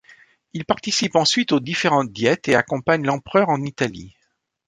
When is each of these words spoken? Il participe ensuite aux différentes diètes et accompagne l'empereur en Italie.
Il 0.53 0.65
participe 0.65 1.15
ensuite 1.15 1.51
aux 1.51 1.59
différentes 1.59 2.11
diètes 2.11 2.47
et 2.47 2.55
accompagne 2.55 3.05
l'empereur 3.05 3.49
en 3.49 3.61
Italie. 3.61 4.15